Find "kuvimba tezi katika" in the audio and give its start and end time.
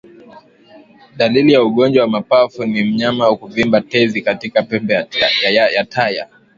3.37-4.63